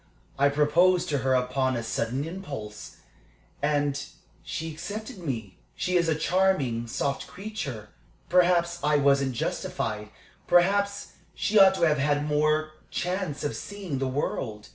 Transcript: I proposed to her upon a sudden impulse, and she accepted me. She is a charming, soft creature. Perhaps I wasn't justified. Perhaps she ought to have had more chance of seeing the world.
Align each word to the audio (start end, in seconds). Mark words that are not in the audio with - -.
I 0.39 0.49
proposed 0.49 1.09
to 1.09 1.19
her 1.19 1.35
upon 1.35 1.75
a 1.75 1.83
sudden 1.83 2.25
impulse, 2.25 2.95
and 3.61 4.03
she 4.41 4.71
accepted 4.73 5.19
me. 5.19 5.59
She 5.75 5.95
is 5.95 6.09
a 6.09 6.15
charming, 6.15 6.87
soft 6.87 7.27
creature. 7.27 7.89
Perhaps 8.27 8.79
I 8.83 8.97
wasn't 8.97 9.33
justified. 9.33 10.09
Perhaps 10.47 11.11
she 11.35 11.59
ought 11.59 11.75
to 11.75 11.83
have 11.83 11.99
had 11.99 12.25
more 12.25 12.71
chance 12.89 13.43
of 13.43 13.55
seeing 13.55 13.99
the 13.99 14.07
world. 14.07 14.69